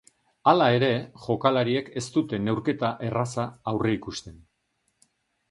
Hala 0.51 0.69
ere, 0.77 0.87
jokalariek 1.25 1.91
ez 2.01 2.03
dute 2.15 2.41
neurketa 2.47 2.91
erraza 3.11 3.47
aurreikusten. 3.75 4.43